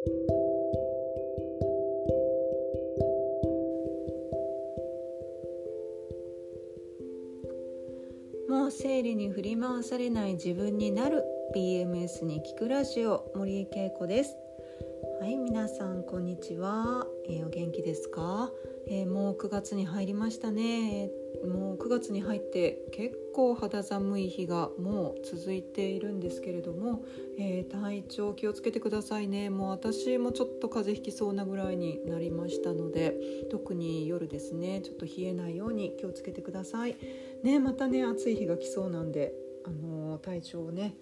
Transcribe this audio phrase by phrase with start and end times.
[0.00, 0.08] も
[8.68, 11.22] う生理に振り回されない自分になる
[11.54, 14.36] PMS に聞くラジオ森井恵子です。
[15.20, 18.50] はい皆さんこんにちは、えー、お元気ですか、
[18.88, 21.10] えー、もう9月に入りましたね。
[21.46, 27.04] もう9月に入って結構肌寒い日がもう続いているんですけれども、
[27.38, 29.50] えー、体調気をつけてくださいね。
[29.50, 33.16] もう私もちょっと風邪ひきそうなぐらいになりましたので
[33.50, 34.80] 特に夜ですね。
[34.82, 36.96] ちょっと冷えないように気をつけてください。
[37.42, 39.32] ねまたね暑い日が来そうなんで
[39.64, 40.94] あのー、体調をね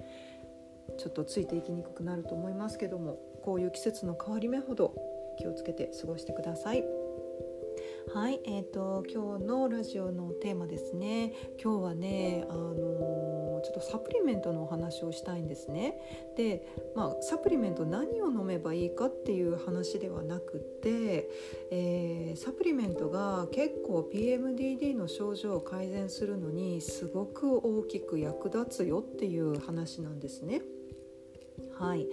[0.97, 4.95] ちょっとついていきにくくなると思いますけどもこういう季節の変わり目ほど
[5.39, 6.98] 気をつけて過ごしてください。
[8.15, 11.35] はい、えーと、今日のラジオのテーマですね。
[11.63, 15.95] 今日はね、あのー、ちょっとサプリメントのお話をしたいんですね。
[16.35, 21.29] で、まあ、サプリメント何を飲めばいいかっていう話ではなくて、
[21.71, 30.63] えー、サプリメントが結構 PMDD の症状を改善するのにすごく大きく役立つよっていう話なんですね。
[31.79, 32.07] はい。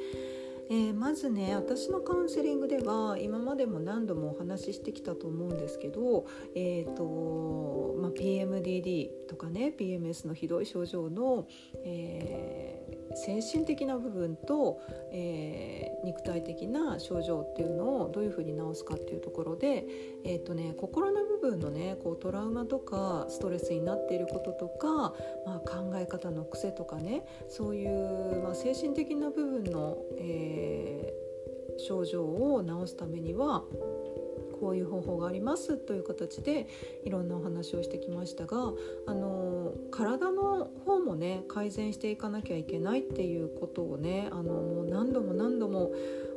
[0.69, 11.47] えー、まずね私のカウンセリングでは今までも何度もお話ししてきたと思うんですけど、えーとまあ、PMDD とかね PMS のひどい症状の、
[11.83, 14.81] えー、精神的な部分と、
[15.11, 19.85] えー、肉体的な症状っていうのをどういうふうに治すかっていうところで、
[20.23, 25.13] えーとね、心の部分のねこうトラウマとかストレスになっていることとか、
[25.45, 33.63] まあ、考え方の癖とかねそういう、まあ、精神的な部分の、えー、症状を治すためには
[34.65, 36.65] こういう方法がありますという形で
[37.05, 38.73] いろんなお話をしてきましたが
[39.05, 45.91] あの体の方もね改善していかなきゃいけないっていうことをねあのもう何度も何度も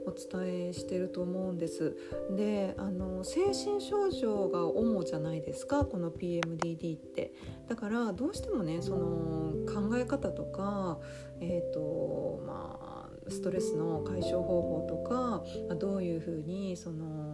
[0.06, 1.96] お伝えしてると思うんです。
[2.36, 7.32] であの精神症状が主じゃないですかこの PMDD って
[7.66, 10.98] だからどうしてもねその考え方とか
[11.40, 12.88] えっ、ー、とまあ
[13.30, 15.42] ストレスの解消方法とか
[15.76, 17.27] どういうふうにその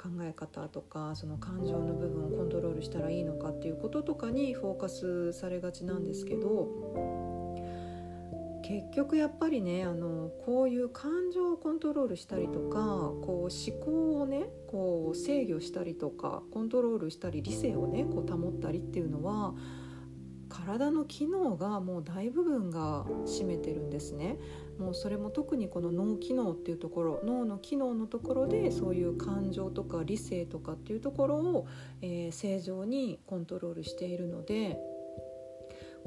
[0.00, 6.68] 考え方とかその感情の部分をコントロールしたらいいのかっていうこととかにフォーカスされがちなんですけど
[8.62, 12.78] 結局やっぱりねあのこういう感情をコントロールしたりとか
[13.26, 19.54] こう思考をねこう制御したりとかコントロールしたり理性をねこう保ったりっていうのは
[20.50, 24.36] 体の機能がもう大部分が占めてるんですね
[24.78, 31.66] もうそれも特にこの脳機能っていうところ脳の機能のところでそういう感情とか理性とかっていうところを、
[32.02, 34.78] えー、正常にコントロールしているので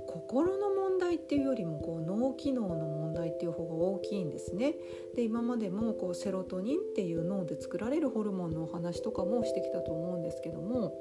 [0.07, 4.75] 心の問題っていうよりもこう脳機能の問題っていう方が大きいんですね。
[5.15, 10.93] で今までもこうセロトニンっていう脳で作られるホルモンのお話とかもしてきたと思うんですけども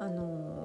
[0.00, 0.59] あのこの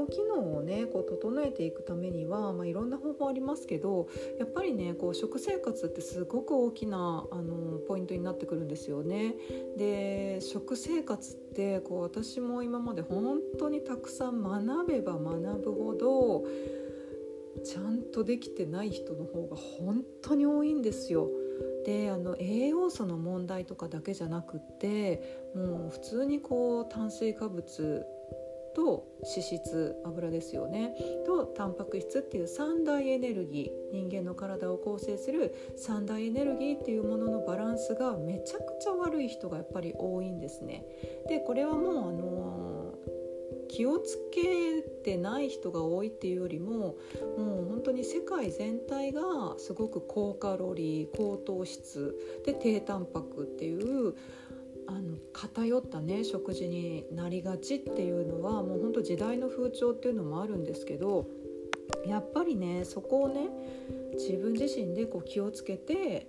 [0.00, 9.34] 脳機能をねこう整えていくためには、まあ、いろんな方法ありますけどやっぱりねこう食生活ってすごく大きなあのポイントになってくるんですよね。
[9.76, 16.44] で食生活ってこう私も今まで本当にたくさん学べば学ぶほど
[17.64, 21.28] ちゃんとできてない人の方が本当に多いんですよ。
[21.84, 28.04] であの栄養素の問題とかだけじゃなくってもう普通にこう炭水化物
[28.80, 30.94] と脂質油ですよね
[31.26, 40.86] とタンパク質っていう三大エネルギー人間の体を構成する三大エネルギーっていうもののバランスがめちゃくちゃ悪い人がやっぱり多いんですね。
[41.28, 42.94] でこれはもうあの
[43.68, 46.96] 気をつけてない人が多いっていうよりも
[47.36, 49.22] もう本当に世界全体が
[49.58, 54.14] すごく高カロリー高糖質で低タンパクっていう
[54.90, 61.28] あの偏ったね食事になりがちっていうのはもうほんと時代の風潮っていうのもあるんですけど
[62.06, 63.48] やっぱりねそこをね
[64.14, 66.26] 自分自身でこう気をつけて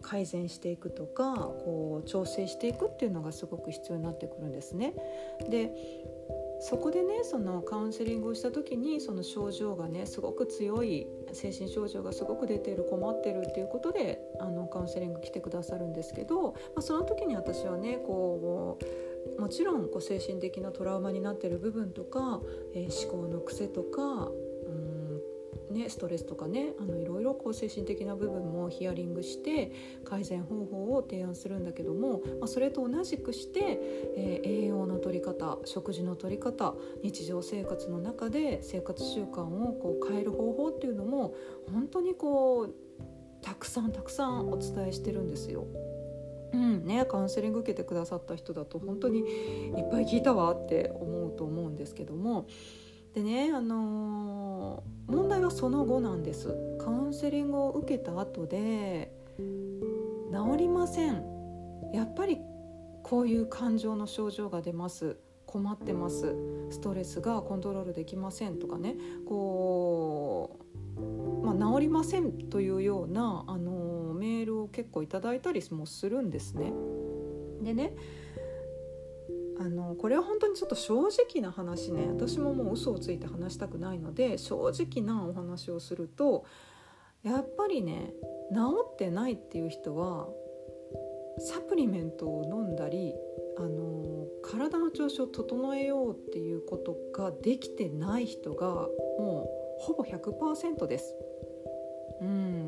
[0.00, 4.94] 改善していくとかこう調整していくっていうのがすごく必要になってくるんですね。
[5.50, 5.72] で
[6.60, 18.78] そこでねそのカウンセリングをした時にその症状がねすごく強い精神症状がすごく出てる困ってるっていうことであのカウンセリング来てくださるんですけど、まあ、その時に私はねこ
[19.36, 22.40] うもちろんこう精神的なトラウマになってる部分とか、
[22.74, 24.30] えー、思考の癖とか
[25.76, 29.72] ね、ストレスとかねあのいろいろこう精神的な部分もヒアリングして
[30.04, 33.60] 改善方法を提案するんだけども、まあ、それと同じくして、
[34.16, 41.34] えー、栄養の取り方食事の取り方日常生活の中で生活習慣をこう変える方法っていうのも
[41.70, 42.74] 本当にこう
[43.42, 45.66] たくさんたくさんお伝えしてるんですよ。
[46.52, 52.46] うんね、カウンセリング受けてくださった人だと本当にいっぱい聞いたわって思うと思うんですけども
[53.16, 56.54] でね、あのー、問題はその後なんです。
[56.78, 61.24] カウンセリングを受けた後で治りません。
[61.94, 62.36] やっぱり
[63.02, 65.16] こういう感情の症状が出ます。
[65.46, 66.36] 困ってます。
[66.68, 68.96] ストレスがコントロールできませんとかね。
[69.26, 70.58] こ
[70.98, 76.70] う、まあ、治りませんというようなあのメールを結構いただいたりもするんですね。
[77.62, 77.94] でね
[79.58, 86.44] あのこれは本当にちょっと正直な話ね私ももう嘘をついて話したくないので正直なお話をすると
[87.22, 88.12] やっぱりね
[88.52, 88.58] 治
[88.92, 90.28] ってないっていう人は
[91.38, 93.14] サプリメントを飲んだり
[93.58, 98.66] あの体の調子を整えようっていうことができてない人が
[99.18, 99.48] も
[99.78, 101.14] うほぼ100%です。
[102.20, 102.65] うん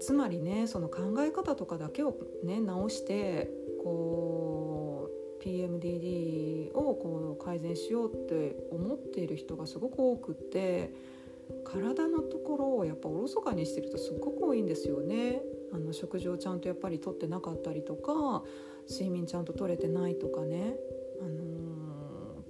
[0.00, 3.50] つまりねその考え方とかだけをね直して
[3.82, 5.08] こ
[5.38, 10.92] う PMDD をこう改善しようって思っている人がすごく多くって
[11.64, 15.42] 体のところをやっぱおろそかにしてる人すごく多いんですよね。
[15.72, 18.42] あの食事をちゃんとやっぱりとってなかったりとか
[18.88, 20.76] 睡眠ちゃんと取れてないとかね、
[21.20, 22.44] あの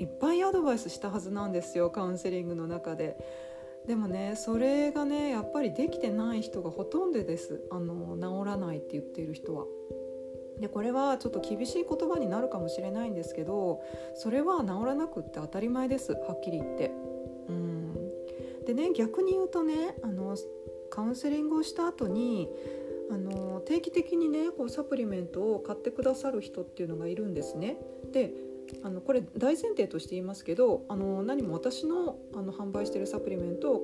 [0.00, 3.16] ー、いっぱいアドバイスしたはずなんですよカウンセリングの中で。
[3.86, 9.66] でもねそれがねやっぱりできてない人がほとんどですあの治らないって言っている人は。
[10.60, 13.82] でこれはちょっと厳しい言葉になるかもしれないんですけど
[14.14, 16.92] それは治らなくって当たり前ですはっきり言って。
[17.48, 17.94] うん
[18.66, 20.36] でね逆に言うとねあの
[20.90, 22.48] カウンセリングをした後に
[23.10, 27.76] あの定期的にねこうサプリメントを買ってくださる人っていうのがいるんですね。
[28.12, 28.32] で
[28.82, 33.82] あのこれ大前提として言いますけどあの何も私のあの販売してるサプリメントを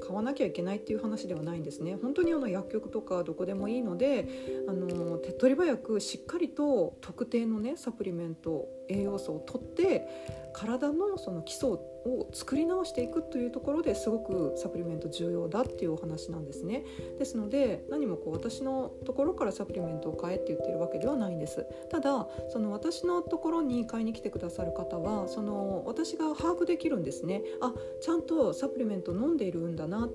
[0.00, 1.96] 買わなきゃいけないっていう話ではないんですね。
[2.00, 10.08] 本当にあの薬局とかどこでもいいのであの手っ取り早くしっかりと特定のねサプリメント栄養素をとって
[10.52, 16.84] 体のその基礎をを作り直していくというところですごくサプリメント重要だっていうお話なんですね。
[17.18, 21.66] ですので何もこう私のところからサプリメントを買えって言ってるわけではないんです。
[21.90, 27.42] ただその私のところに買いに来てくださる方はその私が把握できるんですね。
[27.60, 30.08] あちゃんとサプリメント飲んでいるんだな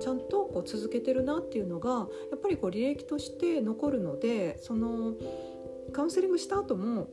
[0.00, 2.06] ちゃんとこう続けてるなっていうのがや
[2.36, 5.14] っぱりこう履歴として残るのでその
[5.92, 7.08] カウンセリングした後も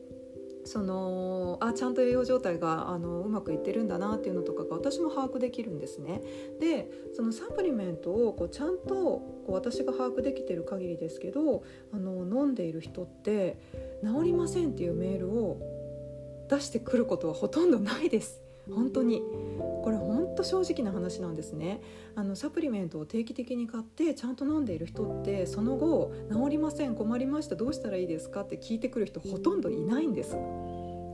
[0.68, 6.20] そのあちゃんと栄養状態があのうまくいってるんだなっていうのとかが私も把握できるんですね。
[6.60, 13.56] でそのサプリメントをこうちゃんとこう私が把握できてる限りですけどあの飲んでいる人って
[14.04, 15.56] 治りませんっていうメールを
[16.50, 18.42] 出してくることはほとんどないです。
[18.70, 19.22] 本当に
[19.88, 21.80] これ本当正直な話なんですね。
[22.14, 30.36] あのサプリメントを定期的に買ってちゃんと飲んでいる人ってその後治りません困りましたどうしたらいいですかって聞いてくる人ほとんどいないんです。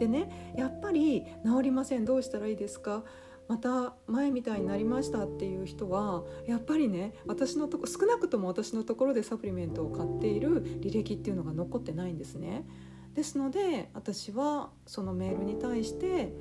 [0.01, 3.05] でねやっぱり治りませんどうしたらいいですか？
[3.47, 12.67] また前みたいになりましたっていう人はやっぱりね私のとこ少なくとも私のところでサプリメントを買っている履歴っていうのが残ってないんですね。
[13.15, 16.33] ですので私はそのメールに対して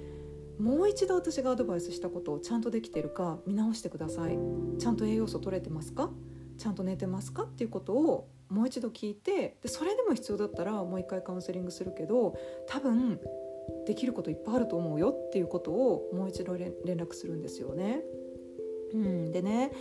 [0.59, 4.38] もう一度私がアドバイスしたことをちゃんとできてるか見直してください
[4.79, 6.09] ちゃんと栄養素取れてますか？
[6.57, 7.44] ちゃんと寝てますか？
[7.44, 12.35] っていうことをもう一度聞いてでそれでも必要だったらもう一回カウンセリングするけど
[12.68, 13.19] 多分
[13.87, 18.01] できることいっぱいあると思うよっていうことをもう一度連絡するんですよね。
[18.94, 19.71] うん、でね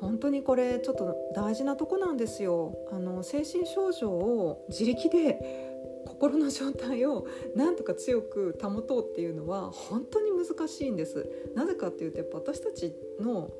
[0.00, 2.76] 本当にこれちょっと大事なとこなんですよ。
[2.90, 11.28] あの精神症状を自力で心の状態をなんとか強く保とうっていうのは本当に難しいんです。
[11.54, 13.50] なぜかっていうとやっぱ私たちの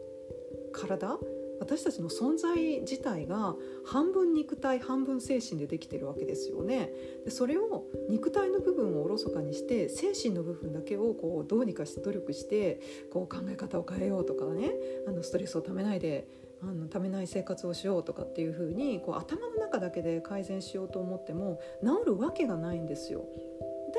[0.73, 1.19] 体
[1.61, 3.55] 私たちの存在自体が
[3.85, 6.91] 半分肉体半分精神でできてるわけですよね。
[7.25, 12.81] でそれを肉体の部分をおろそかにして精神の部分だけをこうどうにかして努力して
[13.13, 14.73] こう考え方を変えようとかね
[15.07, 16.29] あのストレスをためないで
[16.63, 23.25] あのためない生活をしようとかっていう風にこう頭の中だけで改善しようと思っても治るわけがないんですよ。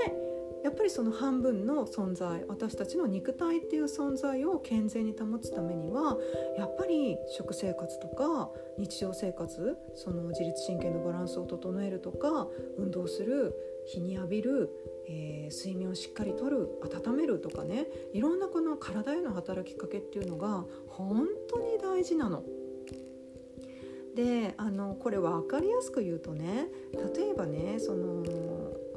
[0.05, 0.29] で
[0.63, 6.17] やっぱりその半分の存在私たちの肉体っていう存在を健全に保つためには
[6.57, 12.47] やっぱり食生活とか日常生活その自律神経のバランスを整えるとか
[12.77, 13.55] 運動する
[13.88, 14.69] 日に浴びる
[15.11, 22.43] えー、睡眠をしっかりとる温めるとかねいろんなこの体への働きかけっていうのが本当に大事なの。
[24.19, 26.67] であのこれ分かりやすく言うとね
[27.15, 28.25] 例えばねその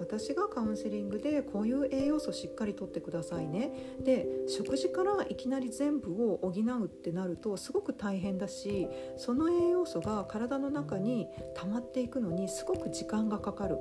[0.01, 3.71] 私がカウンセリングでこういう栄養素しっかりとってくださいね。
[4.01, 13.79] で食事からいきなり全部を補うってなるとすごく大変だしその栄養素が体の中に溜まっていくのにすごく時間がかかる。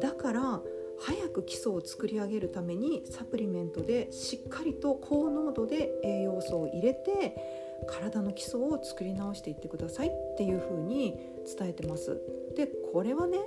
[0.00, 0.60] だから
[0.98, 11.18] 早く基礎を作り上げるためにサプリメントでしっかりと高濃度で栄養素を入れて体の基礎を作り直していってくださいっていうふうに
[11.58, 12.20] 伝えてます。
[12.56, 13.38] でこれはね、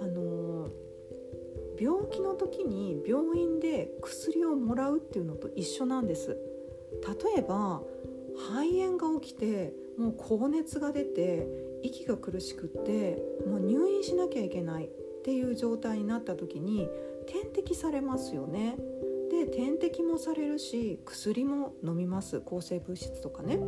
[0.00, 6.36] あのー、病気の時に病院で薬をもらうっていうのと一緒なんです。
[7.34, 7.82] 例えば
[8.34, 11.46] 肺炎が起きてもう高熱が出て
[11.82, 14.88] 息が苦しくってもう入院しなきゃいけないっ
[15.24, 16.88] ていう状態になった時に
[17.26, 18.76] 点滴されますよね。
[19.44, 23.58] で点滴もされるし薬も飲みます抗生物質とかね。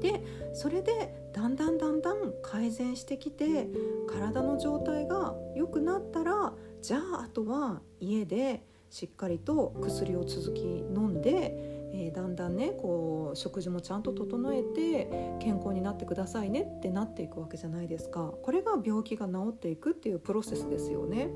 [0.00, 0.22] で
[0.52, 3.68] それでだんだんだんだん改善してきて
[4.06, 21.30] 体の状態が良くなったらじゃああとは家でしっかりと薬を続き飲んでえー、だんだんねこう食事もちゃんと整えて健康になってくださいねってなっていくわけじゃないですかこれが病気が治っていくっていうプロセスですよね。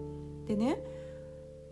[0.46, 0.82] でね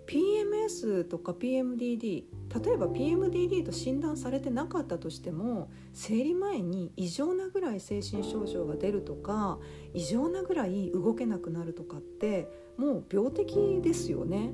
[0.06, 2.24] PMS とか PMDD
[2.64, 9.58] 例えば PMDD と診断されてなかったとしても生理前に異常なぐらい精神症状が出るとか
[9.94, 14.52] 異常なぐらい動けなくなるとかってもう病的ですよね。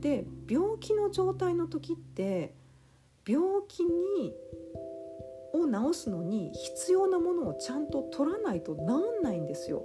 [0.00, 2.54] で病気の状態の時って
[3.26, 4.34] 病気に
[5.52, 9.84] を治すのに必要なものをちゃんと取らないと治んないんですよ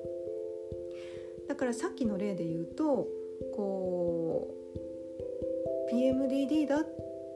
[1.47, 3.07] だからさっきの例で言うと
[3.55, 4.24] こう
[5.91, 6.87] PMDD だっ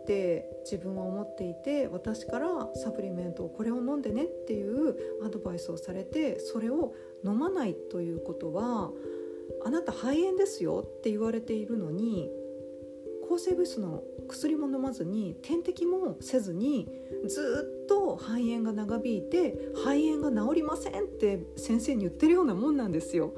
[0.06, 8.92] て自分は思っていて私からサプリメントをこれを飲んでねっていうアドバイスをされてそれを飲まないということは
[9.66, 12.30] あなた肺炎ですよって言われているのに
[13.28, 16.88] 抗生物質の薬も飲まずに点滴もせずに
[17.28, 23.34] ずっと肺炎が長引いて肺炎が治りませんって先生に言ってるようなもんなんですよ。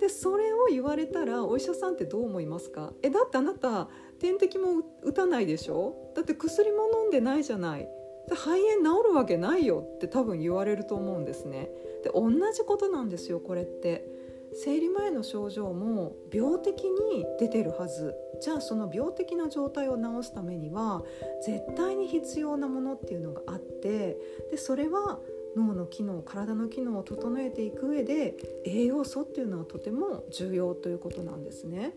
[0.00, 2.92] でそれを言われたらお医者さんってどう思いますか？
[3.02, 3.88] えだってあなた
[4.20, 6.12] 点滴も打たないでしょ？
[6.14, 7.88] だって薬も飲んでないじゃない。
[8.30, 11.70] 肺炎治るわけないよって多分言われると思うんですね。
[12.02, 14.08] で同じことなんですよこれって。
[14.56, 18.14] 生理前の症状も病的に出てるはず。
[18.40, 21.02] じゃあその病的な状態を治すためには
[21.44, 24.16] 絶対に必要なものっていうのがあって
[24.50, 25.18] でそれは
[25.56, 31.94] 脳の機能体の機能を整えていく上で栄養素っていうのはとても重要ということなんですね。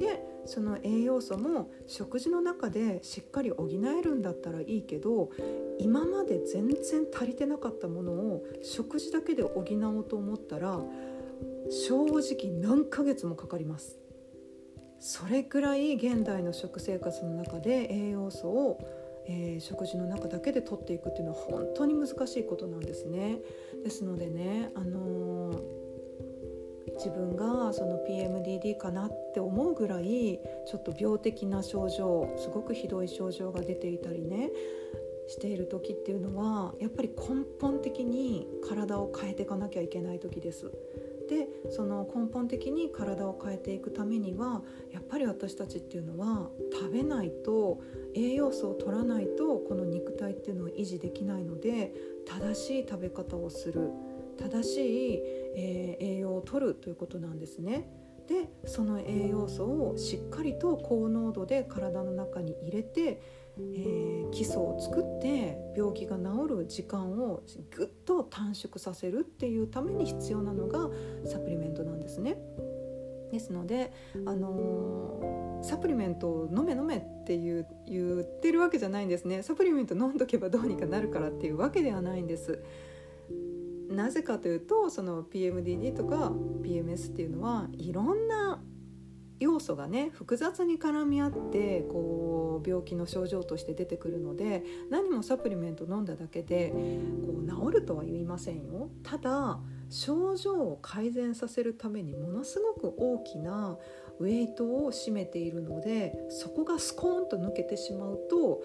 [0.00, 5.30] でその栄養素も食事の中でしっかり補えるんだったらいいけど
[5.78, 10.80] 今まで全然足りてなかったものを食事だけで補おうと思ったら
[11.70, 13.98] 正直何ヶ月もかかります。
[14.98, 18.78] それくらい現代の食生活の中で栄養素を、
[19.26, 23.38] えー、食事の中だけで取っていくっていうのは本当に難しいことなんですね。
[23.82, 25.89] ですのでね、あのー、
[27.02, 34.50] 自分がその PMDD かなって思うぐらいちょっと病的な症状すごくひどい症状が出ていたりね
[35.26, 40.70] している時っていうのはやっぱり根本的に体を変えていかなきゃいけない時です。
[41.30, 47.80] でその根本的に体を変えていくためにはやっぱり私たちっていうのは食べないと
[48.14, 51.94] 栄養素を取らないとこの肉体っていうのを維持できないので
[52.26, 53.92] 正しい食べ方をする
[54.40, 55.22] 正しい、
[55.56, 57.88] えー、栄養を取るということなんですね。
[58.28, 63.20] でその栄養素をしっかりと高濃度で体の中に入れて
[63.58, 70.88] えー、基礎を作って病気が治る時間をぐっと短縮させるっていうために必要なのが
[71.26, 72.36] サプリメントなんですね。
[73.30, 73.92] ですので、
[74.26, 82.62] あのー、サプリメントを飲め飲めって言言ってるわけじゃないんですねサプリメント飲んどけばどうにかなるからっていうわけではないんです。
[83.90, 86.32] なぜかというとその PMDD とか
[86.62, 88.60] PMS っていうのはいろんな
[89.40, 98.90] 要素がね複雑に絡み合ってこう病気の症状として出てくるので何もサプリメント飲んだだけでこう治るとは言いませんよ。
[99.02, 103.76] ただ症状を改善させるためにものすごく大きな
[104.20, 108.62] ウェイトを占めているのでそこがスコーンと抜けてしまうと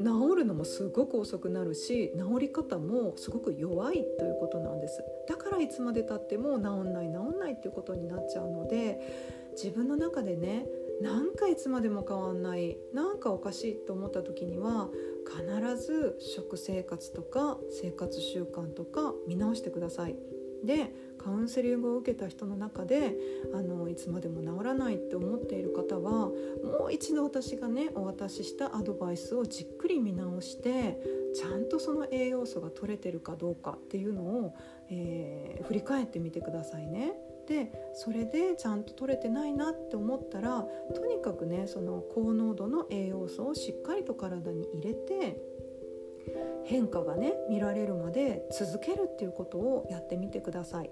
[0.00, 5.02] 治るのもすごく遅くなるし治り方もすごく弱いということなんです。
[5.28, 9.00] だからいつまでたっても治んない治んないっていうことになっちゃうので
[9.52, 10.66] 自分の中でね
[11.00, 14.88] なんかいつまでも変わんないなんかおかしいと思った時には
[15.26, 20.16] 必ず食生活とか生活習慣とか見直してください。
[20.64, 20.92] で
[21.24, 23.16] カウンセリングを受けた人の中で
[23.54, 30.98] あのいつまでも治らないって思っている方はもう一度私がねお渡ししたアドバイスをじっくり見直して
[31.34, 34.54] ちゃんとその栄養素が取れてるかどうかっていうのを、
[34.90, 37.14] えー、振り返ってみてくださいね。
[37.46, 40.64] でそれでちゃんと取れてないなって思ったら
[40.94, 45.36] とにかくねその高濃度の栄養素をしっかりと体に入れて
[46.64, 50.90] 変化がね見られるまで続けるっていうことをやってみてください。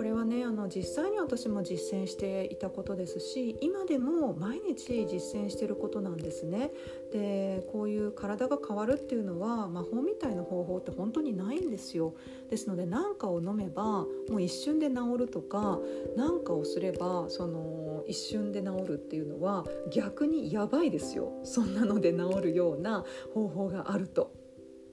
[0.00, 6.70] これはねあの実際に私も実践していたことですし今でも毎日実践してることなんですね。
[7.12, 12.14] でこういう体が変わるっていうのは魔法みたいな方法って本当にないんですよ。
[12.48, 15.78] ですので何かを飲めばもう一瞬で治るとか
[16.16, 23.04] 何かをすればその一瞬で治るっていうのは逆にやばいですよそんなので治るような
[23.34, 24.39] 方法があると。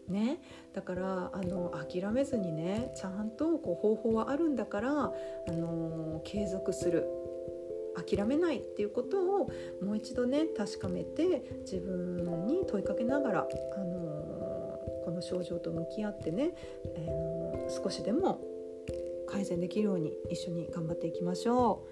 [0.08, 0.40] ね、
[0.74, 7.08] だからあの諦めずにねちゃんとこう方法はあるんだから、あの継続する。
[7.98, 9.50] 諦めないっていうことを
[9.82, 14.08] もう一度ね確かめて自分に問いかけながら、あの
[15.04, 16.54] この症状と向き合ってね、
[16.96, 18.40] えー、少しでも
[19.28, 21.86] 改善できるように一緒に頑張っていきましょ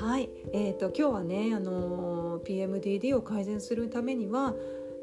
[0.00, 0.04] う。
[0.04, 4.54] はい、えーと、今日はね、あの PMDD を改善するためには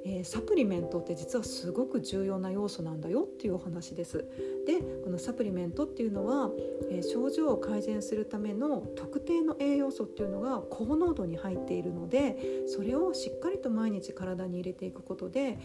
[0.06, 4.26] えー、サプリメントって実はすごく重要な要素なんだよっていうお話です。
[4.68, 6.52] でこのサプリメントっていうのは、
[6.92, 15.58] えー、症状を改善するための特定の栄養素っていうのが高濃度に入っているのでそれをしっかりと毎日体に入れていくことで、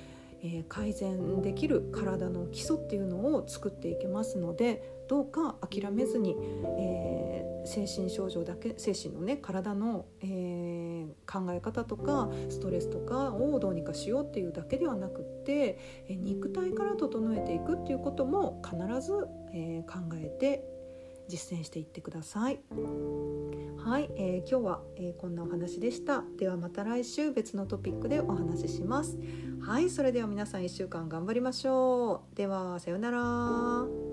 [0.42, 6.36] えー、改善できる体の基礎っていうのを作っていけますのでどうか諦めずに、
[6.78, 15.78] えー、精神症状だけ精神のね体の、えー、考え方とかストレスとかをどうにかしようっていうだけではなくって、
[16.08, 20.79] えー、肉体から整えていくっていうことも必ず、えー、考えて
[21.30, 22.60] 実践していってください。
[23.78, 26.22] はい、えー、今日は、えー、こんなお話でした。
[26.38, 29.18] ではまた来週別のトピックでお話しします。
[29.62, 32.36] はい、それでは皆さん1週間頑張りましょう。
[32.36, 34.09] ではさようなら。